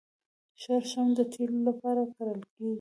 [0.61, 2.69] شړشم د تیلو لپاره کرل کیږي.